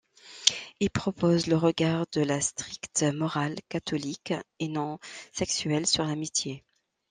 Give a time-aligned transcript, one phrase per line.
[0.79, 4.97] Il propose le regard de la stricte morale catholique et non
[5.31, 6.63] sexuelle sur l'amitié.